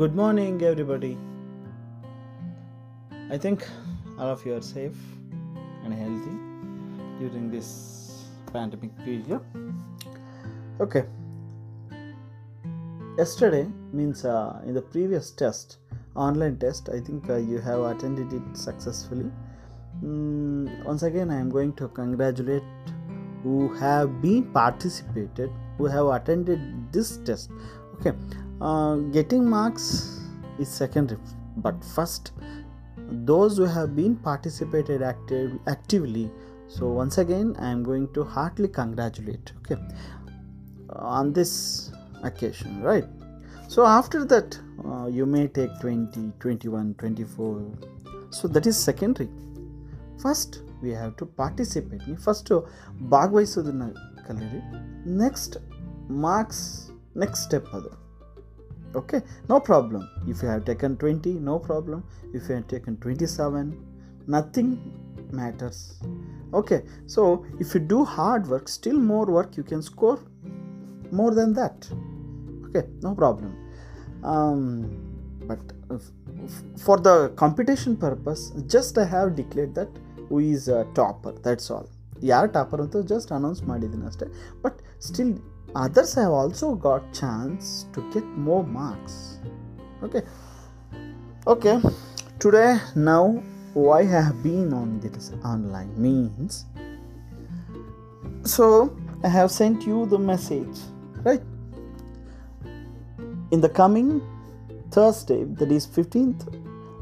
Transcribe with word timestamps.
Good 0.00 0.14
morning, 0.14 0.62
everybody. 0.62 1.16
I 3.30 3.38
think 3.38 3.66
all 4.18 4.28
of 4.28 4.44
you 4.44 4.54
are 4.54 4.60
safe 4.60 4.98
and 5.84 5.94
healthy 5.94 6.34
during 7.18 7.50
this 7.50 8.26
pandemic 8.52 8.94
period. 8.98 9.40
Okay. 10.80 11.04
Yesterday 13.16 13.66
means 13.94 14.26
uh, 14.26 14.60
in 14.66 14.74
the 14.74 14.82
previous 14.82 15.30
test, 15.30 15.78
online 16.14 16.58
test, 16.58 16.90
I 16.90 17.00
think 17.00 17.30
uh, 17.30 17.36
you 17.36 17.58
have 17.60 17.80
attended 17.80 18.34
it 18.34 18.54
successfully. 18.54 19.30
Mm, 20.04 20.84
once 20.84 21.04
again, 21.04 21.30
I 21.30 21.40
am 21.40 21.48
going 21.48 21.72
to 21.76 21.88
congratulate 21.88 22.64
who 23.42 23.72
have 23.76 24.20
been 24.20 24.44
participated, 24.52 25.50
who 25.78 25.86
have 25.86 26.08
attended 26.08 26.92
this 26.92 27.16
test. 27.16 27.50
Okay, 27.94 28.12
uh, 28.61 28.95
getting 29.17 29.49
marks 29.49 29.85
is 30.59 30.69
secondary, 30.69 31.19
but 31.57 31.83
first 31.83 32.31
those 33.11 33.57
who 33.57 33.65
have 33.65 33.95
been 33.95 34.15
participated 34.15 35.01
active, 35.01 35.59
actively 35.67 36.31
so 36.67 36.87
once 36.87 37.17
again 37.17 37.53
i 37.59 37.69
am 37.69 37.83
going 37.83 38.07
to 38.13 38.23
heartily 38.23 38.69
congratulate 38.69 39.51
okay 39.57 39.75
on 40.89 41.33
this 41.33 41.91
occasion 42.23 42.81
right 42.81 43.03
so 43.67 43.85
after 43.85 44.23
that 44.23 44.57
uh, 44.85 45.07
you 45.07 45.25
may 45.25 45.47
take 45.47 45.69
20 45.81 46.31
21 46.39 46.93
24 46.93 47.77
so 48.29 48.47
that 48.47 48.65
is 48.65 48.77
secondary 48.77 49.29
first 50.23 50.55
we 50.83 50.91
have 50.99 51.13
to 51.19 51.25
participate 51.41 52.03
ನೀವು 52.07 52.19
first 52.27 52.55
ಭಾಗವಹಿಸೋದನ್ನು 53.13 53.87
ಕಲೀರಿ 54.27 54.61
next 55.21 55.55
marks 56.25 56.63
next 57.23 57.43
step 57.47 57.69
ಅದು 57.77 57.91
okay 58.95 59.21
no 59.51 59.59
problem 59.59 60.01
if 60.27 60.41
you 60.41 60.49
have 60.53 60.63
taken 60.71 60.97
20 60.97 61.33
no 61.51 61.57
problem 61.59 62.03
if 62.33 62.49
you 62.49 62.55
have 62.55 62.67
taken 62.67 62.97
27 62.97 63.71
nothing 64.27 64.69
matters 65.31 65.79
okay 66.53 66.79
so 67.05 67.45
if 67.59 67.73
you 67.73 67.79
do 67.79 68.03
hard 68.03 68.47
work 68.47 68.67
still 68.67 68.99
more 69.13 69.25
work 69.37 69.55
you 69.59 69.63
can 69.63 69.81
score 69.81 70.19
more 71.11 71.31
than 71.39 71.53
that 71.53 71.89
okay 72.65 72.83
no 73.01 73.13
problem 73.15 73.51
um, 74.23 74.61
but 75.49 75.59
f- 75.91 76.11
f- 76.43 76.63
for 76.85 76.97
the 76.97 77.15
competition 77.43 77.95
purpose 77.95 78.43
just 78.75 78.97
i 78.97 79.05
have 79.05 79.35
declared 79.41 79.73
that 79.73 79.89
who 80.29 80.39
is 80.39 80.67
a 80.67 80.85
topper 80.99 81.33
that's 81.47 81.69
all 81.77 81.87
ಯಾರು 82.31 82.49
topper 82.55 82.81
ಅಂತ 82.83 82.97
just 83.11 83.31
announce 83.37 83.61
ಮಾಡಿದ್ದೀನಿ 83.69 84.05
ಅಷ್ಟೇ 84.09 84.25
but 84.63 84.79
still 85.07 85.31
others 85.76 86.14
have 86.14 86.30
also 86.30 86.74
got 86.74 87.12
chance 87.12 87.86
to 87.92 88.02
get 88.12 88.24
more 88.24 88.64
marks. 88.64 89.38
Okay. 90.02 90.22
Okay. 91.46 91.80
Today 92.38 92.78
now 92.94 93.42
why 93.74 94.00
i 94.00 94.04
have 94.04 94.42
been 94.42 94.72
on 94.72 95.00
this 95.00 95.32
online 95.44 95.92
means? 96.00 96.64
So 98.44 98.96
i 99.22 99.28
have 99.28 99.50
sent 99.50 99.86
you 99.86 100.06
the 100.06 100.18
message 100.18 100.78
right? 101.24 101.42
In 103.50 103.60
the 103.60 103.68
coming 103.68 104.22
thursday 104.90 105.44
that 105.44 105.70
is 105.70 105.86
15th 105.86 106.42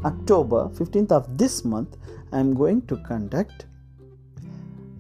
october 0.05 0.69
15th 0.79 1.13
of 1.13 1.39
this 1.39 1.65
month 1.65 1.97
i 2.33 2.41
am 2.41 2.55
going 2.55 2.81
to 2.87 2.97
conduct 3.09 3.67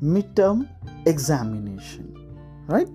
midterm 0.02 0.68
examination 1.06 2.06
right 2.66 2.88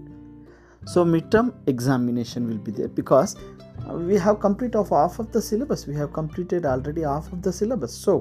so 0.83 1.05
midterm 1.05 1.53
examination 1.67 2.47
will 2.47 2.57
be 2.59 2.71
there 2.71 2.87
because 2.89 3.35
uh, 3.35 3.93
we 4.09 4.17
have 4.17 4.39
complete 4.39 4.75
of 4.75 4.89
half 4.89 5.19
of 5.19 5.31
the 5.31 5.41
syllabus 5.41 5.87
we 5.87 5.95
have 5.95 6.11
completed 6.13 6.65
already 6.65 7.01
half 7.03 7.31
of 7.33 7.41
the 7.41 7.51
syllabus 7.51 7.93
so 8.05 8.15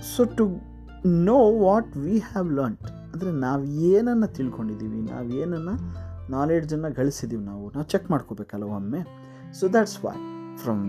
so 0.00 0.24
to 0.38 0.60
know 1.04 1.44
what 1.66 1.84
we 1.96 2.16
have 2.32 2.48
learnt 2.60 2.86
ಅಂದರೆ 3.12 3.30
ನಾವು 3.44 3.64
ಏನನ್ನು 3.90 4.26
ತಿಳ್ಕೊಂಡಿದ್ದೀವಿ 4.36 4.98
ನಾವು 5.10 5.28
ಏನನ್ನು 5.42 5.74
ನಾಲೆಡ್ಜನ್ನು 6.30 6.90
ಗಳಿಸಿದ್ದೀವಿ 6.98 7.44
ನಾವು 7.44 7.64
ನಾವು 7.74 7.86
check 7.92 8.06
ಮಾಡ್ಕೋಬೇಕಲ್ಲ 8.12 8.66
ಒಮ್ಮೆ 8.78 9.00
so 9.58 9.68
that's 9.74 9.98
why 10.04 10.14
from 10.62 10.84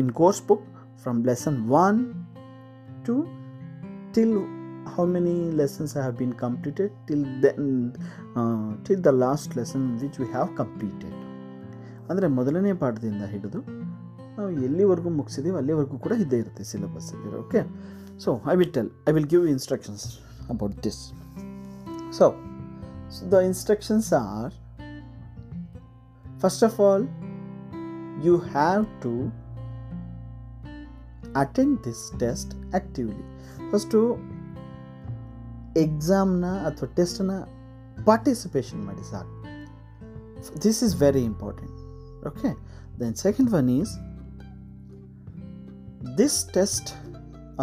in 0.00 0.10
course 0.20 0.40
book 0.50 0.66
from 1.02 1.20
lesson 1.30 1.58
one 1.84 2.00
to 3.06 3.14
till 4.14 4.36
how 4.92 5.04
many 5.06 5.34
lessons 5.52 5.92
have 5.94 6.14
been 6.16 6.32
completed 6.34 6.90
till 7.06 7.22
then 7.44 7.64
uh, 8.36 8.68
till 8.84 9.00
the 9.00 9.14
last 9.14 9.56
lesson 9.56 9.82
which 10.02 10.18
we 10.18 10.28
have 10.36 10.50
completed. 10.62 11.14
ಅಂದರೆ 12.10 12.28
ಮೊದಲನೇ 12.36 12.72
ಪಾಠದಿಂದ 12.82 13.24
ಹಿಡಿದು 13.32 13.58
ನಾವು 14.36 14.50
ಎಲ್ಲಿವರೆಗೂ 14.66 15.10
ಮುಗಿಸಿದ್ದೀವಿ 15.18 15.56
ಅಲ್ಲಿವರೆಗೂ 15.56 15.96
ಕೂಡ 16.04 16.14
ಇದ್ದೇ 16.22 16.38
ಇರುತ್ತೆ 16.42 16.64
ಸಿಲೆಬಸ್ಸಲ್ಲಿ 16.70 17.28
okay 17.42 17.60
so 18.24 18.30
I 18.52 18.54
will 18.60 18.72
tell 18.76 18.90
I 19.08 19.12
will 19.16 19.28
give 19.34 19.44
instructions 19.52 20.04
about 20.54 20.74
this 20.86 21.00
so 22.18 22.26
the 23.34 23.42
instructions 23.50 24.08
are 24.22 24.54
first 26.42 26.64
of 26.68 26.78
all 26.86 27.06
you 28.26 28.34
have 28.56 28.84
to 29.04 29.12
attend 31.44 31.78
this 31.86 32.04
test 32.24 32.54
actively 32.74 33.24
first 33.72 33.98
ಎಕ್ಸಾಮ್ನ 35.83 36.49
ಅಥವಾ 36.67 36.89
ಟೆಸ್ಟನ್ನ 36.99 37.35
ಪಾರ್ಟಿಸಿಪೇಷನ್ 38.05 38.81
ಮಾಡಿ 38.87 39.03
ಸಾಕು 39.11 39.33
this 40.65 40.81
is 40.87 40.95
very 41.03 41.23
important 41.31 41.79
okay 42.31 42.51
then 42.99 43.15
second 43.25 43.49
one 43.59 43.69
is 43.79 43.93
this 46.17 46.37
test 46.57 46.91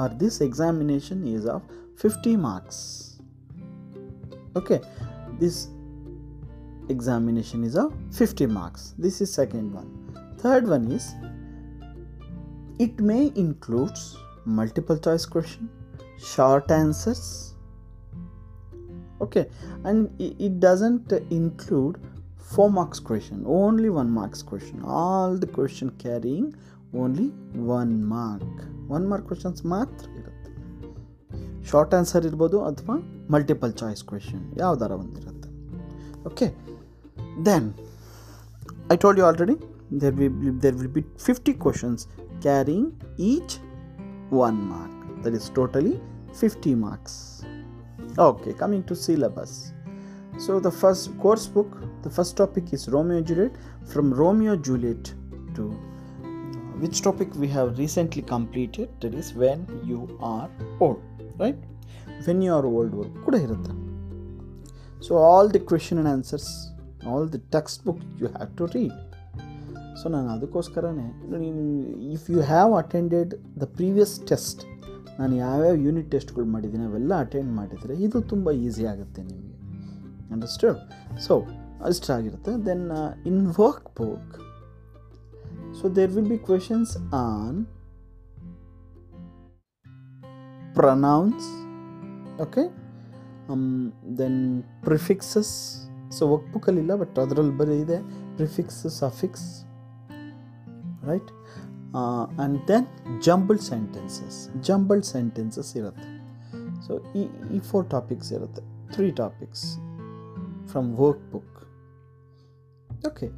R 0.03 0.15
this 0.25 0.39
examination 0.49 1.23
is 1.35 1.47
of 1.57 1.67
fifty 2.05 2.35
marks 2.49 2.83
okay 4.61 4.79
this 5.41 5.61
examination 6.91 7.65
is 7.65 7.77
of 7.77 7.91
50 8.13 8.47
marks 8.49 8.95
this 8.99 9.21
is 9.21 9.33
second 9.33 9.73
one 9.73 9.87
third 10.37 10.67
one 10.67 10.91
is 10.91 11.05
it 12.79 13.01
may 13.01 13.33
includes 13.37 14.03
multiple 14.59 14.99
choice 14.99 15.25
question 15.27 15.69
short 16.25 16.71
answers 16.73 17.23
okay 19.21 19.45
and 19.85 19.99
it 20.41 20.55
doesn't 20.61 21.13
include 21.31 21.95
four 22.53 22.71
marks 22.71 23.01
question 23.01 23.45
only 23.47 23.91
one 23.91 24.11
marks 24.11 24.43
question 24.43 24.83
all 25.01 25.37
the 25.37 25.51
question 25.59 25.91
carrying 25.99 26.47
only 26.95 27.29
one 27.77 27.93
mark 28.05 28.55
one 28.89 29.07
mark 29.13 29.25
questions 29.31 29.61
ಮಾತ್ರ 29.75 30.07
ಇರುತ್ತೆ 30.19 30.51
short 31.71 31.95
answer 31.99 32.25
ಇರ್ಬೋದು 32.31 32.59
ಅಥವಾ 32.71 32.97
multiple 33.35 33.73
choice 33.83 34.03
question 34.11 34.43
ಯಾವ್ದಾರ 34.63 34.93
ಒಂದಿರುತ್ತೆ 35.03 35.51
okay 36.31 36.49
then 37.49 37.69
I 38.95 38.99
told 39.05 39.21
you 39.23 39.27
already 39.31 39.57
there 39.93 40.13
will 40.13 40.31
be, 40.31 40.51
there 40.51 40.73
will 40.73 40.89
be 40.89 41.05
50 41.19 41.53
questions 41.55 42.07
carrying 42.41 42.87
each 43.19 43.59
one 44.31 44.69
mark 44.69 44.95
that 45.23 45.35
is 45.35 45.51
totally 45.51 46.01
50 46.35 46.75
marks 46.75 47.36
okay 48.19 48.53
coming 48.55 48.83
to 48.83 48.95
syllabus 48.95 49.73
so 50.39 50.59
the 50.61 50.71
first 50.83 51.07
course 51.19 51.47
book 51.47 51.71
the 52.03 52.11
first 52.11 52.37
topic 52.37 52.73
is 52.73 52.89
romeo 52.89 53.21
juliet 53.21 53.55
from 53.93 54.13
romeo 54.23 54.55
juliet 54.57 55.13
to 55.57 55.65
which 56.83 57.01
topic 57.03 57.35
we 57.37 57.49
have 57.49 57.79
recently 57.79 58.23
completed 58.35 58.89
that 59.01 59.15
is 59.15 59.35
when 59.35 59.67
you 59.85 60.01
are 60.21 60.49
old 60.81 61.01
right 61.39 61.59
when 62.27 62.41
you 62.47 62.53
are 62.59 62.67
old 62.75 62.93
ಕೂಡ 63.25 63.35
ಇರುತ್ತೆ 63.47 63.75
so 65.07 65.13
all 65.29 65.47
the 65.57 65.63
question 65.71 65.97
and 66.03 66.09
answers 66.17 66.47
all 67.11 67.25
the 67.35 67.41
textbook 67.57 68.01
you 68.21 68.29
have 68.39 68.53
to 68.61 68.67
read 68.77 68.95
so 70.01 70.09
ನಾನು 70.15 70.29
ಅದಕ್ಕೋಸ್ಕರನೇ 70.35 71.07
if 72.17 72.25
you 72.35 72.41
have 72.53 72.73
attended 72.83 73.33
the 73.63 73.67
previous 73.79 74.15
test 74.31 74.63
ನಾನು 75.20 75.36
ಯಾವ್ಯಾವ 75.36 75.76
unit 75.76 76.12
ಟೆಸ್ಟ್ಗಳು 76.12 76.46
ಮಾಡಿದ್ದೀನಿ 76.46 76.84
ಅವೆಲ್ಲ 76.84 77.20
attend 77.20 77.54
ಮಾಡಿದರೆ 77.54 77.96
ಇದು 77.96 78.22
ತುಂಬ 78.22 78.52
ಈಸಿ 78.52 78.86
ಆಗುತ್ತೆ 78.86 79.22
ನಿಮಗೆ. 79.24 79.54
Understand 80.34 81.20
so 81.20 81.46
ಅಷ್ಟಾಗಿರುತ್ತೆ 81.86 82.66
then 82.66 82.92
in 83.26 83.48
work 83.48 83.86
book 83.98 84.36
so 85.82 85.90
there 85.90 86.12
will 86.12 86.30
be 86.30 86.38
questions 86.38 86.98
on 87.14 87.66
pronouns 90.76 91.48
okay 92.42 92.64
then 94.18 94.64
prefixes 94.84 95.54
so 96.12 96.30
work 96.34 96.54
ಬುಕ್ಕಲ್ಲಿಲ್ಲ 96.54 96.96
but 96.96 97.20
ಅದರಲ್ಲಿ 97.20 97.58
ಬರೀ 97.58 97.80
ಇದೆ 97.80 97.98
prefix 98.36 98.90
suffix 98.90 99.48
right 101.04 101.32
and 101.95 102.59
then 102.71 102.87
jumbled 103.27 103.63
sentences 103.63 104.39
jumbled 104.69 105.09
sentences 105.15 105.73
ಇರುತ್ತೆ 105.77 106.09
ಸೊ 106.87 106.93
ಈ 107.15 107.25
ಈ 107.57 107.61
ಫೋರ್ 107.71 107.87
ಟಾಪಿಕ್ಸ್ 107.91 108.33
ಇರುತ್ತೆ 108.33 108.63
three 108.95 109.09
topics 109.23 109.67
from 110.73 110.91
work 111.03 111.25
book 111.33 111.49
okay 113.07 113.29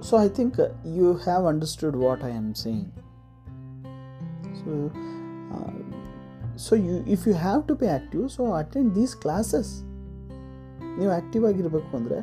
so 0.00 0.16
i 0.16 0.28
think 0.28 0.58
uh, 0.58 0.66
you 0.96 1.16
have 1.24 1.44
understood 1.44 1.94
what 1.96 2.22
i 2.22 2.30
am 2.30 2.54
saying 2.54 2.84
so 4.60 4.74
uh, 5.54 5.72
so 6.56 6.74
you 6.76 7.04
if 7.06 7.26
you 7.26 7.34
have 7.46 7.66
to 7.66 7.74
be 7.74 7.86
active 7.88 8.30
so 8.30 8.54
attend 8.54 8.94
these 8.94 9.14
classes 9.24 9.68
ನೀವು 10.98 11.10
active 11.10 11.44
ಆಗಿರಬೇಕು 11.46 11.90
ಅಂದರೆ 11.96 12.18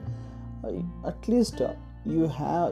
at least 1.03 1.61
you 2.13 2.25
have 2.37 2.67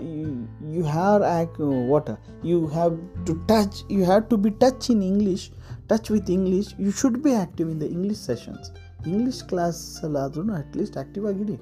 you 0.76 0.82
have 0.94 1.24
ಆ್ಯಕ್ 1.30 1.56
what 1.92 2.10
you 2.44 2.58
have 2.68 2.94
to 3.28 3.34
touch 3.52 3.78
you 3.92 4.02
have 4.06 4.24
to 4.30 4.38
B 4.38 4.52
touch 4.64 4.88
in 4.94 5.04
English 5.04 5.46
touch 5.88 6.10
with 6.12 6.30
English 6.30 6.70
you 6.80 6.92
should 7.02 7.20
be 7.24 7.34
active 7.34 7.70
in 7.70 7.82
the 7.82 7.88
English 7.96 8.24
sessions 8.32 8.68
English 9.08 9.42
ಕ್ಲಾಸಲ್ಲಾದ್ರೂ 9.44 10.44
at least 10.62 10.98
active 10.98 11.26
ಆಗಿರಿ 11.28 11.58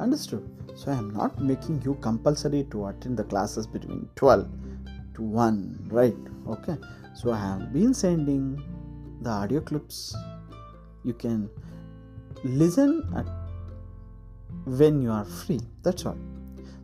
understood 0.00 0.44
so 0.82 0.86
I 0.90 0.96
am 0.96 1.10
not 1.12 1.36
making 1.42 1.86
you 1.86 1.94
compulsory 2.08 2.62
to 2.74 2.80
attend 2.86 3.16
the 3.20 3.24
classes 3.24 3.68
between 3.68 4.04
twelve 4.14 4.44
to 5.16 5.24
one 5.46 5.58
right 5.92 6.26
okay 6.46 6.74
so 7.22 7.28
I 7.34 7.40
have 7.40 7.62
been 7.72 7.96
sending 8.04 8.50
the 9.24 9.30
audio 9.40 9.62
clips 9.62 10.02
you 11.02 11.14
can 11.14 11.38
listen 12.54 12.90
at 13.16 13.28
when 14.65 15.01
you 15.01 15.11
are 15.11 15.25
free 15.25 15.61
that's 15.83 16.05
all. 16.05 16.17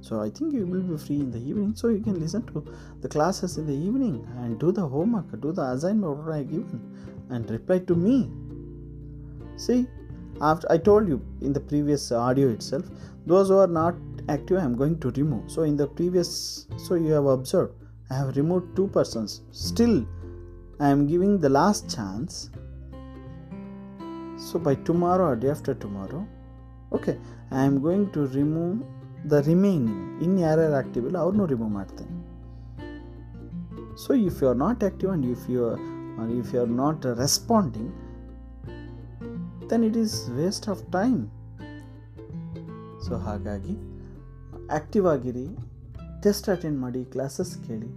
So 0.01 0.19
i 0.19 0.30
think 0.30 0.54
you 0.54 0.66
will 0.66 0.81
be 0.81 0.98
free 0.98 1.19
in 1.19 1.31
the 1.31 1.39
evening 1.39 1.75
so 1.75 1.89
you 1.89 2.00
can 2.00 2.19
listen 2.19 2.44
to 2.48 2.66
the 3.01 3.07
classes 3.07 3.57
in 3.57 3.68
the 3.68 3.74
evening 3.74 4.28
and 4.38 4.60
do 4.60 4.72
the 4.72 4.88
homework 4.88 5.39
do 5.42 5.51
the 5.51 5.63
assignment 5.63 6.18
what 6.18 6.36
i 6.36 6.44
given 6.44 6.81
and 7.30 7.50
reply 7.50 7.80
to 7.80 7.95
me. 7.95 8.30
See 9.57 9.88
after 10.42 10.72
i 10.72 10.78
told 10.78 11.07
you 11.07 11.22
in 11.42 11.54
the 11.54 11.60
previous 11.60 12.12
audio 12.12 12.50
itself 12.50 12.86
those 13.28 13.50
who 13.50 13.57
are 13.57 13.68
not 13.68 13.95
active 14.30 14.57
i 14.57 14.63
am 14.63 14.75
going 14.75 15.00
to 15.00 15.12
remove. 15.12 15.51
So 15.51 15.63
in 15.63 15.78
the 15.78 15.88
previous 15.88 16.68
so 16.78 16.95
you 16.95 17.12
have 17.12 17.25
observed 17.25 17.74
i 18.10 18.16
have 18.16 18.36
removed 18.36 18.75
two 18.75 18.88
persons. 18.88 19.42
Still 19.51 20.06
i 20.80 20.89
am 20.89 21.07
giving 21.07 21.39
the 21.39 21.50
last 21.50 21.95
chance. 21.95 22.50
So 24.38 24.57
by 24.57 24.75
tomorrow 24.75 25.25
or 25.30 25.36
day 25.36 25.50
after 25.50 25.75
tomorrow 25.75 26.28
okay 26.95 27.15
I 27.53 27.67
am 27.67 27.77
going 27.77 28.05
to 28.15 28.21
remove 28.35 28.73
the 29.31 29.33
remaining 29.33 30.21
ಇನ್ನು 30.21 30.39
ಯಾರ್ಯಾರು 30.39 30.73
active 30.73 31.05
ಇಲ್ಲ 31.05 31.17
ಅವ್ರನ್ನೂ 31.17 31.45
remove 31.45 31.69
ಮಾಡ್ತೇನೆ. 31.69 32.15
So 34.05 34.13
if 34.13 34.43
you 34.43 34.49
are 34.49 34.57
not 34.57 34.83
active 34.83 35.11
and 35.11 35.25
if 35.25 35.49
you 35.49 35.61
if 36.39 36.55
you 36.55 36.61
are 36.61 36.69
not 36.69 37.05
responding 37.05 37.91
then 39.69 39.83
it 39.83 39.97
is 39.97 40.29
waste 40.29 40.69
of 40.69 40.83
time 40.91 41.27
so 43.07 43.15
ಹಾಗಾಗಿ 43.15 43.75
active 44.71 45.07
ಆಗಿರಿ 45.07 45.47
test 46.23 46.49
attend 46.49 46.79
ಮಾಡಿ 46.79 47.05
classes 47.05 47.57
ಕೇಳಿ. 47.67 47.89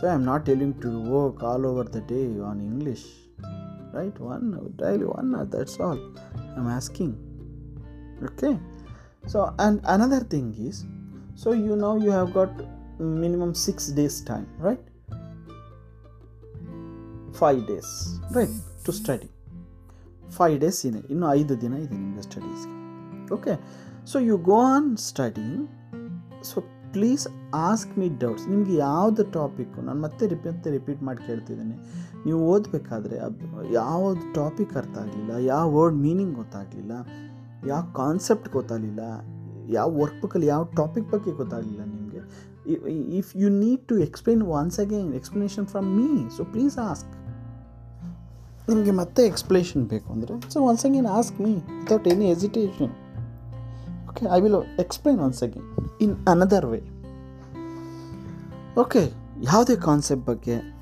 So 0.00 0.06
I 0.06 0.10
am 0.10 0.24
not 0.24 0.46
telling 0.46 0.82
to 0.82 0.88
work 1.12 1.44
all 1.44 1.66
over 1.66 1.88
the 1.94 2.02
day 2.08 2.40
on 2.40 2.60
English 2.62 3.06
right 3.94 4.20
one 4.20 4.76
daily 4.76 5.04
one 5.04 5.34
that's 5.52 5.80
all 5.80 5.98
I 6.54 6.58
am 6.58 6.70
asking. 6.78 7.27
Okay. 8.26 8.58
So, 9.26 9.54
and 9.58 9.80
another 9.84 10.20
thing 10.20 10.54
is, 10.68 10.84
so 11.34 11.52
you 11.52 11.76
know 11.76 11.96
you 12.04 12.10
have 12.10 12.32
got 12.32 12.52
minimum 12.98 13.54
6 13.54 13.88
days 13.98 14.20
time, 14.20 14.46
right? 14.58 14.80
5 17.32 17.66
days, 17.66 17.90
right, 18.36 18.54
to 18.84 18.92
study. 18.92 19.28
5 20.38 20.58
days 20.64 20.78
in 20.88 20.96
ಇನ್ನು 21.12 21.26
ಐದು 21.38 21.54
ದಿನ 21.62 21.74
ಇದೆ 21.84 21.96
ನಿಮಗೆ 22.00 22.22
ಸ್ಟಡೀಸ್ಗೆ 22.28 22.74
okay 23.36 23.54
so 24.10 24.16
you 24.30 24.36
go 24.50 24.58
on 24.72 24.88
studying 25.10 25.60
so 26.50 26.58
please 26.94 27.24
ask 27.68 27.92
me 28.00 28.06
doubts 28.22 28.46
ನಿಮಗೆ 28.52 28.74
ಯಾವುದು 28.88 29.22
topic 29.36 29.80
ನಾನು 29.86 30.00
ಮತ್ತೆ 30.06 30.26
repeat 30.34 30.66
repeat 30.76 31.00
ಮಾಡಿ 31.08 31.20
ಕೇಳ್ತಿದ್ದೀನಿ. 31.28 31.76
ನೀವು 32.26 32.40
ಓದಬೇಕಾದ್ರೆ 32.52 33.16
ಯಾವುದು 33.80 34.24
ಟಾಪಿಕ್ 34.38 34.74
ಅರ್ಥ 34.80 34.94
ಆಗಲಿಲ್ಲ, 35.04 35.32
ಯಾವ 35.52 35.64
ವರ್ಡ್ 35.78 35.98
ಮೀನಿಂಗ್ 36.06 36.34
ಗೊತ್ತಾಗಲಿಲ್ಲ 36.40 36.94
ಯಾವ 37.66 37.82
ಕಾನ್ಸೆಪ್ಟ್ 37.94 38.52
ಗೊತ್ತಾಗಲಿಲ್ಲ, 38.52 39.00
ಯಾವ 39.68 40.00
ವರ್ಕ್ 40.00 40.20
ಬುಕ್ಕಲ್ಲಿ 40.20 40.46
ಯಾವ 40.46 40.64
ಟಾಪಿಕ್ 40.64 41.10
ಬಗ್ಗೆ 41.10 41.30
ಗೊತ್ತಾಗಲಿಲ್ಲ 41.30 41.84
ನಿಮಗೆ? 41.84 42.20
If 43.18 43.36
you 43.36 43.48
need 43.48 43.88
to 43.88 43.98
explain 43.98 44.42
once 44.42 44.80
again 44.80 45.14
explanation 45.14 45.66
from 45.66 45.96
me 45.96 46.30
so 46.36 46.44
please 46.44 46.78
ask 46.78 47.14
ನಿಮಗೆ 48.68 48.90
ಮತ್ತೆ 48.90 49.26
ಎಕ್ಸ್ಪ್ಲೇಷನ್ 49.26 49.86
ಬೇಕು 49.86 50.12
ಅಂದರೆ 50.12 50.50
so 50.50 50.60
once 50.60 50.86
again 50.86 51.06
ask 51.06 51.40
me 51.40 51.54
without 51.54 52.08
any 52.08 52.30
hesitation 52.30 52.90
okay 54.08 54.26
I 54.32 54.40
will 54.40 54.54
explain 54.54 55.20
once 55.20 55.42
again 55.42 55.68
in 56.00 56.16
another 56.28 56.66
way 56.66 56.80
okay 58.80 59.12
ಯಾವುದೇ 59.42 59.76
concept 59.76 60.26
ಬಗ್ಗೆ 60.26 60.78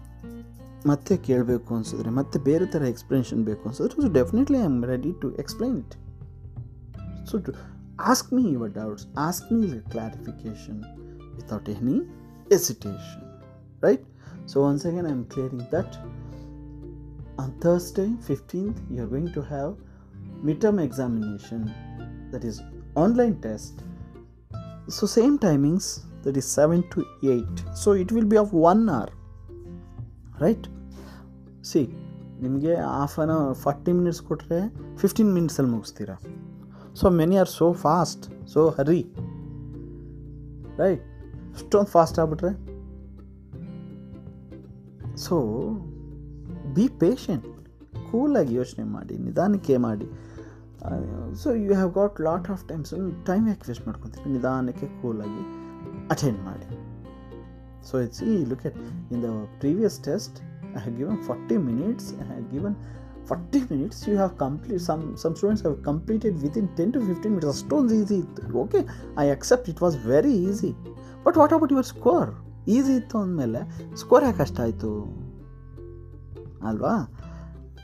ಮತ್ತೆ 0.86 1.16
ಕೇಳಬೇಕು 1.16 1.74
ಅನಿಸಿದ್ರೆ, 1.74 2.10
ಮತ್ತೆ 2.10 2.38
ಬೇರೆ 2.38 2.66
ಥರ 2.66 2.82
ಎಕ್ಸ್ಪ್ಲನೇಷನ್ 2.82 3.44
ಬೇಕು 3.44 3.68
ಅನಿಸಿದ್ರೆ 3.68 4.02
so 4.02 4.12
definitely 4.12 4.58
I 4.58 4.62
am 4.62 4.84
ready 4.84 5.12
to 5.12 5.32
explain 5.32 5.78
it 5.78 6.05
so 7.31 7.37
to 7.47 7.53
ask 8.11 8.29
me 8.33 8.43
your 8.55 8.71
doubts 8.71 9.05
ask 9.27 9.51
me 9.53 9.69
clarification 9.93 10.79
without 11.35 11.69
any 11.69 11.97
hesitation 12.51 13.25
right 13.81 14.05
so 14.53 14.59
once 14.69 14.85
again 14.85 15.07
I 15.07 15.15
am 15.19 15.25
clearing 15.25 15.67
that 15.77 15.95
on 17.37 17.51
Thursday 17.59 18.07
15th 18.27 18.79
you 18.91 18.99
are 19.03 19.07
going 19.07 19.31
to 19.31 19.41
have 19.43 19.69
midterm 20.47 20.83
examination 20.83 21.61
that 22.31 22.43
is 22.43 22.57
online 22.95 23.35
test 23.41 23.75
so 24.89 25.07
same 25.07 25.35
timings 25.39 25.87
that 26.23 26.37
is 26.37 26.45
7 26.59 26.83
to 26.93 27.05
8 27.23 27.63
so 27.73 27.93
it 27.93 28.11
will 28.11 28.25
be 28.25 28.37
of 28.37 28.53
1 28.67 28.89
hour 28.89 29.09
right 30.41 30.65
C 31.69 31.81
ನಿಮಗೆ 32.43 32.71
half 32.91 33.15
an 33.23 33.31
hour 33.33 33.51
forty 33.63 33.91
minutes 33.97 34.21
ಕೊಟ್ಟರೆ 34.29 34.59
fifteen 35.01 35.29
ಮಿನಿಟ್ಸಲ್ಲಿ 35.35 35.71
ಮುಗಿಸ್ತೀರಾ 35.73 36.15
so 37.00 37.10
many 37.10 37.36
are 37.36 37.48
so 37.48 37.72
fast 37.72 38.48
so 38.48 38.70
hurry 38.70 39.00
right 40.78 41.04
ಅಷ್ಟೊಂದು 41.54 41.86
fast 41.86 42.18
ಆಗ್ಬಿಟ್ರೆ? 42.18 42.52
So 45.16 45.36
be 46.74 46.88
patient 46.88 47.46
ಕೂಲಾಗಿ 48.10 48.54
ಯೋಚನೆ 48.54 48.84
ಮಾಡಿ, 48.84 49.18
ನಿಧಾನಕ್ಕೆ 49.18 49.76
ಮಾಡಿ. 49.76 50.08
So 51.42 51.52
you 51.52 51.72
have 51.72 51.92
got 51.92 52.20
lot 52.20 52.50
of 52.50 52.64
times 52.68 52.90
time 53.26 53.48
ಯಾಕೆ 53.48 53.64
ವೇಸ್ಟ್ 53.68 53.86
ಮಾಡ್ಕೊತೀರಿ? 53.86 54.32
ನಿಧಾನಕ್ಕೆ 54.32 54.88
ಕೂಲಾಗಿ 55.02 55.42
ಅಟೆಂಡ್ 56.10 56.40
ಮಾಡಿ. 56.40 56.68
ಸೊ 57.88 58.00
ಇಟ್ಸ್ 58.00 58.22
ಈ 58.22 58.44
look 58.44 58.66
at 58.66 58.78
in 59.12 59.22
the 59.22 59.26
previous 59.58 59.98
test 60.10 60.38
I 60.76 60.80
have 60.84 60.96
given 60.98 61.16
40 61.26 61.56
minutes. 61.66 62.04
I 62.22 62.24
have 62.30 62.46
forty 63.28 63.60
minutes 63.70 64.08
you 64.08 64.14
have 64.14 64.38
complete 64.38 64.82
some 64.82 65.16
some 65.16 65.34
students 65.34 65.64
have 65.66 65.84
completed 65.84 66.38
within 66.38 66.68
ten 66.68 66.92
to 66.92 67.00
fifteen 67.00 67.34
minutes 67.34 67.62
ಅಷ್ಟೊಂದು 67.62 67.94
easy 67.94 68.14
ಇತ್ತು 68.14 68.58
okay 68.58 68.78
I 69.18 69.30
accept 69.30 69.68
it 69.68 69.82
was 69.82 70.06
very 70.06 70.34
easy 70.34 70.72
but 71.24 71.36
what 71.36 71.52
about 71.52 71.72
your 71.72 71.86
score 71.86 72.30
easy 72.68 72.94
ಇತ್ತು 72.94 73.18
ಅಂದಮೇಲೆ 73.18 73.60
score 73.96 74.24
ಯಾಕೆ 74.24 74.38
ಕಷ್ಟ 74.38 74.60
ಆಯಿತು 74.60 74.90
ಅಲ್ವಾ? 76.66 76.94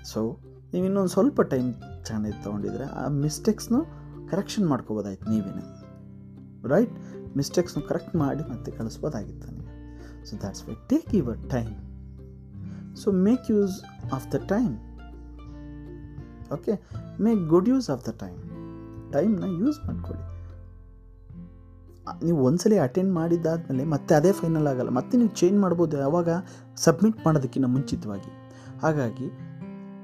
so 0.05 0.39
ನೀವು 0.73 0.87
ಇನ್ನೊಂದು 0.87 1.09
ಸ್ವಲ್ಪ 1.09 1.41
ಟೈಮ್ 1.41 1.75
ಚೆನ್ನಾಗಿ 2.05 2.45
ತೊಗೊಂಡಿದ್ರೆ, 2.45 2.85
ಆ 2.85 3.09
ಮಿಸ್ಟೇಕ್ಸ್ನು 3.09 3.81
ಕರೆಕ್ಷನ್ 4.31 4.67
ಮಾಡ್ಕೋಬೋದಾಯ್ತು 4.69 5.31
ನೀವೇನೆ. 5.31 5.65
ರೈಟ್ 6.69 6.93
ಮಿಸ್ಟೇಕ್ಸ್ನ 7.37 7.81
ಕರೆಕ್ಟ್ 7.81 8.17
ಮಾಡಿ 8.17 8.51
ಮತ್ತೆ 8.51 8.71
ಕಳಿಸ್ಬೋದಾಗಿತ್ತು 8.71 9.47
ನನಗೆ 9.49 9.73
so 10.25 10.37
that's 10.37 10.69
why 10.69 10.75
take 10.89 11.15
your 11.15 11.51
time 11.51 11.75
so 12.97 13.13
make 13.13 13.51
use 13.51 13.77
of 14.13 14.33
the 14.33 14.35
time 14.35 14.92
okay 16.53 16.91
make 17.21 17.49
good 17.49 17.69
use 17.69 17.91
of 17.91 18.07
the 18.09 18.11
time 18.11 18.39
ಟೈಮ್ನ 19.13 19.45
ಯೂಸ್ 19.45 19.87
ಮಾಡ್ಕೊಳ್ಳಿ. 19.87 20.33
ನೀವು 22.25 22.45
ಒಂದ್ಸಲಿ 22.45 22.79
ಅಟೆಂಡ್ 22.79 23.15
ಮಾಡಿದ್ದಾದಮೇಲೆ 23.15 23.85
ಮತ್ತೆ 23.85 24.15
ಅದೇ 24.15 24.33
ಫೈನಲ್ 24.33 24.67
ಆಗಲ್ಲ. 24.67 24.91
ಮತ್ತೆ 24.91 25.19
ನೀವು 25.19 25.31
ಚೇಂಜ್ 25.31 25.61
ಮಾಡ್ಬೋದು 25.61 25.99
ಯಾವಾಗ? 25.99 26.29
ಸಬ್ಮಿಟ್ 26.77 27.17
ಮಾಡೋದಕ್ಕಿಂತ 27.27 27.67
ಮುಂಚಿತವಾಗಿ. 27.67 28.51
ಹಾಗಾಗಿ, 28.83 29.27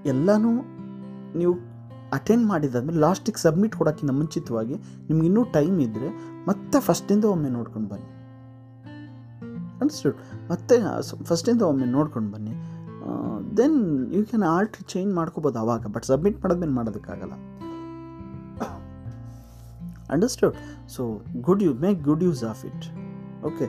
ಎಲ್ಲನೂ 0.09 0.62
ನೀವು 1.38 1.55
ಅಟೆಂಡ್ 2.12 2.47
ಮಾಡಿದಾದ್ಮೇಲೆ 2.47 2.99
ಲಾಸ್ಟಿಗೆ 2.99 3.43
ಸಬ್ಮಿಟ್ 3.43 3.76
ಕೊಡೋಕ್ಕಿಂತ 3.76 4.12
ಮುಂಚಿತವಾಗಿ 4.12 4.75
ನಿಮ್ಗೆ 4.76 5.26
ಇನ್ನೂ 5.26 5.45
ಟೈಮ್ 5.45 5.81
ಇದ್ದರೆ 5.81 6.09
ಮತ್ತೆ 6.49 6.81
ಫಸ್ಟಿಂದ 6.81 7.25
ಒಮ್ಮೆ 7.25 7.49
ನೋಡ್ಕೊಂಡು 7.49 7.88
ಬನ್ನಿ. 7.88 8.07
ಅಂಡರ್ಸ್ಟುಡ್ 9.81 10.17
ಮತ್ತೆ 10.50 10.75
ಫಸ್ಟಿಂದ 11.25 11.62
ಒಮ್ಮೆ 11.62 11.87
ನೋಡ್ಕೊಂಡು 11.87 12.33
ಬನ್ನಿ. 12.33 12.50
Then 13.57 14.09
you 14.12 14.25
can 14.25 14.43
art 14.43 14.88
change 14.88 15.14
ಮಾಡ್ಕೋಬೋದು 15.14 15.59
ಆವಾಗ 15.59 15.87
ಬಟ್ 15.87 16.05
ಸಬ್ಮಿಟ್ 16.05 16.45
ಮಾಡೋದೇನು 16.45 16.73
ಮಾಡೋದಕ್ಕಾಗಲ್ಲ. 16.73 17.33
Understand 20.11 20.57
so 20.88 21.21
good 21.40 21.62
you 21.62 21.75
make 21.75 22.02
good 22.02 22.23
use 22.23 22.45
of 22.45 22.64
it 22.64 22.85
okay 23.45 23.64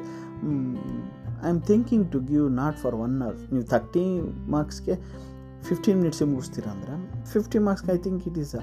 I 1.45 1.49
am 1.49 1.61
thinking 1.61 2.11
to 2.11 2.19
give 2.19 2.51
not 2.51 2.77
for 2.77 2.95
one 2.95 3.21
hour 3.21 3.53
ನೀವು 3.53 3.65
ಥರ್ಟಿ 3.65 4.21
ಮಾರ್ಕ್ಸ್ಗೆ 4.51 4.95
ಫಿಫ್ಟೀನ್ 5.63 5.97
ಮಿನಿಟ್ಸಿಗೆ 5.99 6.29
ಮುಗಿಸ್ತೀರ 6.31 6.67
ಅಂದರೆ 6.67 6.93
fifty 7.25 7.59
ಮಾರ್ಕ್ಸ್ಗೆ 7.59 7.91
I 7.91 7.97
think 7.97 8.27
it 8.27 8.37
is 8.37 8.55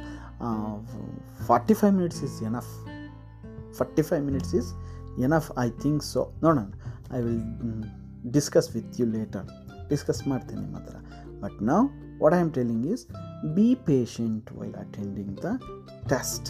forty 1.46 1.75
five 1.75 1.94
minutes 1.94 2.25
is 2.25 2.42
enough 2.42 2.73
forty 3.73 4.02
five 4.02 4.25
minutes 4.25 4.54
is 4.54 4.75
enough 5.18 5.52
I 5.58 5.70
think 5.70 6.04
so 6.04 6.32
ನೋಡೋಣ 6.42 6.64
I 7.12 7.20
will 7.23 7.42
discuss 8.32 8.76
with 8.76 9.00
you 9.00 9.06
later 9.06 9.46
discuss 9.88 10.28
ಮಾಡ್ತೀನಿ 10.28 10.61
ನಿಮ್ಮ 10.61 10.76
ಹತ್ರ. 10.76 10.97
But 11.40 11.62
ನಾವು 11.62 11.85
what 12.23 12.35
I 12.35 12.38
am 12.38 12.52
telling 12.52 12.87
is 12.87 13.07
be 13.55 13.75
patient 13.75 14.59
while 14.59 14.75
attending 14.75 15.37
the 15.43 15.52
test 16.09 16.49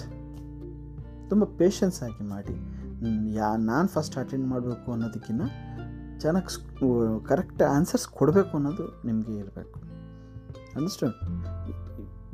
ತುಂಬ 1.31 1.45
patience 1.45 2.02
ಆಗಿ 2.02 2.25
ಮಾಡಿ. 2.25 2.57
ಯಾ, 3.35 3.57
ನಾನು 3.57 3.88
first 3.88 4.19
attend 4.19 4.47
ಮಾಡಬೇಕು 4.47 4.93
ಅನ್ನೋದಕ್ಕಿಂತ 4.93 5.43
ಚೆನ್ನಾಗಿ 6.21 6.52
ಕರೆಕ್ಟ್ 7.26 7.62
ಆನ್ಸರ್ಸ್ 7.62 8.07
ಕೊಡಬೇಕು 8.09 8.57
ಅನ್ನೋದು 8.57 8.87
ನಿಮಗೆ 9.05 9.33
ಇರಬೇಕು. 9.38 9.78
ಅಂಡರ್ಸ್ಟ್ಯಾಂಡ್ 10.76 11.16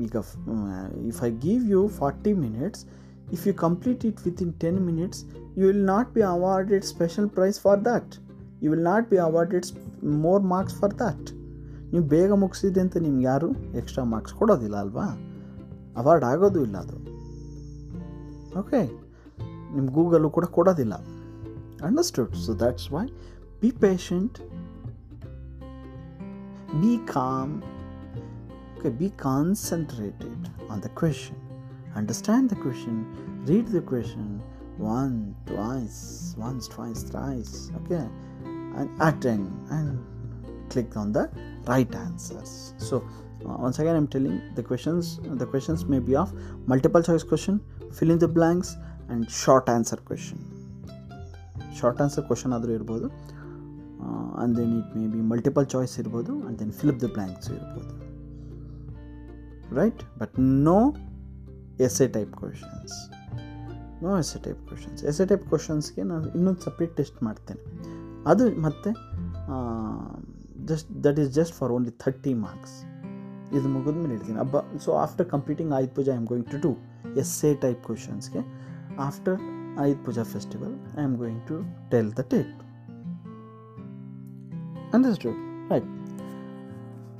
ಈಗ 0.00 0.16
if 1.06 1.24
I 1.24 1.30
give 1.30 1.70
you 1.70 1.88
forty 1.88 2.32
minutes 2.32 2.86
if 3.32 3.46
you 3.46 3.54
complete 3.54 4.04
it 4.04 4.20
within 4.42 4.52
ten 4.52 4.80
minutes 4.80 5.20
you 5.58 5.66
will 5.66 5.86
not 5.86 6.14
be 6.14 6.22
awarded 6.22 6.84
special 6.84 7.28
prize 7.28 7.60
for 7.60 7.84
that 7.84 8.14
you 8.62 8.70
will 8.70 8.84
not 8.84 9.10
be 9.10 9.18
awarded 9.18 9.66
more 10.04 10.42
marks 10.42 10.76
for 10.76 10.98
that 10.98 11.32
ನೀವು 11.92 12.04
ಬೇಗ 12.04 12.32
ಮುಗಿಸಿದೆ 12.32 12.80
ಅಂತ 12.80 12.96
ನಿಮ್ಗೆ 12.96 13.24
ಯಾರು 13.24 13.52
extra 13.52 14.04
marks 14.04 14.34
ಕೊಡೋದಿಲ್ಲ 14.34 14.76
ಅಲ್ವಾ? 14.76 15.04
Award 15.96 16.24
ಆಗೋದು 16.24 16.62
ಇಲ್ಲ 16.62 16.76
ಅದು. 16.76 16.96
ಓಕೆ 18.58 18.82
ನಿಮ್ಮ 19.74 19.90
ಗೂಗಲ್ಲು 19.90 20.30
ಕೂಡ 20.30 20.44
ಕೊಡೋದಿಲ್ಲ. 20.44 20.94
Understood 21.84 22.34
so 22.34 22.54
that's 22.54 22.92
why 22.92 23.06
be 23.60 23.70
patient 23.70 24.38
be 26.80 27.06
calm 27.12 27.62
okay 28.78 28.98
be 28.98 29.08
concentrated 29.08 30.70
on 30.70 30.82
the 30.82 30.84
question 30.86 31.38
understand 31.96 32.52
the 32.52 32.54
question 32.54 33.16
read 33.46 33.72
the 33.72 33.76
question 33.76 34.40
one 34.80 35.46
twice 35.46 36.36
once 36.38 36.68
twice 36.68 37.12
thrice. 37.12 37.54
Okay. 37.80 38.31
and 38.79 38.89
attend 39.07 39.45
and 39.77 39.89
click 40.73 40.91
on 41.01 41.11
the 41.11 41.25
right 41.71 41.93
answers 42.05 42.51
so 42.89 42.95
uh, 42.97 43.55
once 43.65 43.79
again 43.79 43.95
i'm 43.95 44.09
telling 44.15 44.35
the 44.59 44.65
questions 44.71 45.19
the 45.43 45.47
questions 45.53 45.85
may 45.85 46.01
be 46.09 46.15
of 46.15 46.29
multiple 46.73 47.03
choice 47.09 47.25
question 47.33 47.55
fill 47.97 48.11
in 48.11 48.19
the 48.19 48.31
blanks 48.37 48.71
and 49.09 49.29
short 49.41 49.67
answer 49.77 49.99
question 50.11 50.39
short 51.79 51.99
answer 52.05 52.25
question 52.29 52.53
ಆದರೂ 52.57 52.71
ಇರ್ಬೋದು 52.77 53.07
and 53.09 54.53
then 54.59 54.73
it 54.79 54.91
may 54.97 55.03
be 55.15 55.21
multiple 55.33 55.65
choice 55.73 55.93
ಇರ್ಬೋದು 56.01 56.33
and 56.41 56.57
then 56.61 56.73
fill up 56.79 56.99
the 57.03 57.07
blanks 57.15 57.49
ಇರ್ಬೋದು 57.57 57.93
right 59.79 60.01
but 60.21 60.35
no 60.69 60.79
S 61.87 61.99
A 62.05 62.07
type 62.17 62.33
questions 62.41 62.95
no 64.05 64.11
S 64.23 64.33
A 64.37 64.41
type 64.47 64.61
questions 64.69 65.01
S 65.11 65.19
A 65.23 65.27
type 65.31 65.45
ಕ್ವಶನ್ಸ್ಗೆ 65.53 66.03
ನಾನು 66.11 66.25
ಇನ್ನೊಂದು 66.37 66.61
separate 66.67 66.93
test 66.99 67.19
ಮಾಡ್ತೇನೆ 67.27 67.61
ಅದು 68.27 68.45
ಮತ್ತೆ 68.61 68.91
just 70.65 70.89
that 71.05 71.19
is 71.19 71.31
just 71.31 71.55
for 71.55 71.71
only 71.71 71.93
thirty 72.05 72.33
marks 72.45 72.75
ಇದು 73.57 73.67
ಮುಗಿದ 73.69 73.95
ಮೇಲೆ 73.95 74.13
ಹೇಳ್ತೀನಿ 74.15 74.39
ಹಬ್ಬ 74.39 74.57
so 74.85 74.91
after 75.03 75.27
completing 75.29 75.73
Ayudh 75.73 75.93
Pooja 75.95 76.11
I 76.13 76.17
am 76.17 76.27
going 76.27 76.49
to 76.51 76.59
do 76.59 76.71
S 77.19 77.35
A 77.45 77.51
type 77.65 77.81
ಕ್ವಶನ್ಸ್ಗೆ 77.85 78.41
after 78.99 79.37
Ayudh 79.79 80.01
Pooja 80.05 80.23
festival 80.33 80.75
I 80.99 81.03
am 81.03 81.15
going 81.15 81.41
to 81.47 81.57
tell 81.89 82.11
the 82.11 82.25
date 82.33 82.53
understood 84.93 85.39
right 85.71 85.89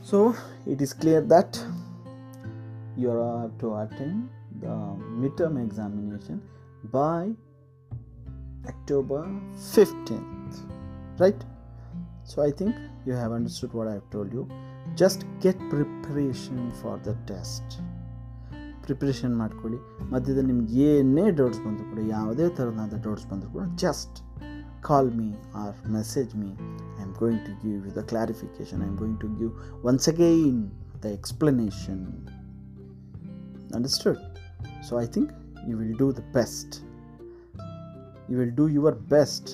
so 0.10 0.20
it 0.68 0.82
is 0.82 0.96
clear 0.96 1.26
that 1.30 1.58
you 2.98 3.10
have 3.10 3.58
to 3.60 3.68
attend 3.76 4.30
the 4.60 4.76
midterm 5.22 5.64
examination 5.64 6.38
by 6.92 7.20
October 8.66 9.20
15th, 9.74 10.41
right? 11.22 11.42
So 12.24 12.42
I 12.42 12.52
think 12.52 12.74
you 13.06 13.14
have 13.14 13.32
understood 13.32 13.74
what 13.74 13.88
I 13.88 13.94
have 13.94 14.10
told 14.10 14.32
you. 14.32 14.44
Just 14.96 15.26
get 15.40 15.58
preparation 15.70 16.60
for 16.82 16.96
the 17.00 17.16
test. 17.28 17.68
Preparation 18.84 19.34
ಮಾಡ್ಕೊಳ್ಳಿ 19.40 19.78
ಮಧ್ಯದಲ್ಲಿ 20.12 20.50
ನಿಮ್ಗೆ 20.52 20.84
ಏನೇ 20.90 21.24
doubts 21.40 21.60
ಬಂದರೂ 21.64 21.86
ಕೂಡ 21.90 22.02
ಯಾವುದೇ 22.12 22.46
ಥರದಾದ 22.58 22.98
doubts 23.06 23.26
ಬಂದರೂ 23.32 23.50
ಕೂಡ 23.56 23.64
just 23.84 24.18
call 24.88 25.10
me 25.18 25.28
or 25.64 25.76
message 25.96 26.32
me 26.42 26.52
I 27.00 27.02
am 27.06 27.14
going 27.22 27.42
to 27.48 27.54
give 27.64 27.76
you 27.88 27.92
the 27.98 28.04
clarification 28.12 28.82
I 28.86 28.88
am 28.92 28.98
going 29.02 29.20
to 29.24 29.30
give 29.40 29.52
once 29.92 30.08
again 30.14 30.62
the 31.06 31.10
explanation 31.20 32.06
understood 33.72 34.20
so 34.82 34.98
i 34.98 35.06
think 35.06 35.28
you 35.68 35.76
will 35.78 35.96
do 35.96 36.12
the 36.14 36.26
best 36.36 36.70
you 38.30 38.38
will 38.38 38.52
do 38.52 38.68
your 38.70 38.94
best 39.14 39.46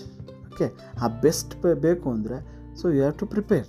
okay 0.57 0.69
ಆ 1.03 1.07
best 1.07 1.53
ಬೇಕು 1.81 2.11
ಅಂದರೆ 2.11 2.37
so 2.75 2.87
you 2.87 2.99
have 2.99 3.17
to 3.19 3.25
prepare 3.25 3.67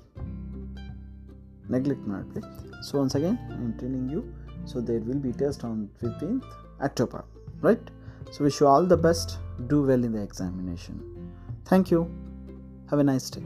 neglect 1.71 2.09
ಮಾಡಲಿ 2.09 2.43
so 2.89 2.99
once 3.01 3.17
again 3.17 3.39
I 3.51 3.61
am 3.65 3.73
telling 3.73 4.13
you 4.13 4.23
so 4.67 4.81
there 4.81 5.05
will 5.05 5.21
be 5.21 5.33
test 5.33 5.65
on 5.65 5.89
fifteenth 6.01 6.47
October 6.81 7.25
right 7.63 7.89
so 8.37 8.45
wish 8.45 8.63
you 8.63 8.69
all 8.69 8.89
the 8.89 8.99
best 9.01 9.33
do 9.69 9.83
well 9.85 10.05
in 10.05 10.15
the 10.15 10.23
examination 10.23 11.01
thank 11.65 11.93
you 11.93 12.03
have 12.89 13.01
a 13.01 13.05
nice 13.05 13.29
day 13.35 13.43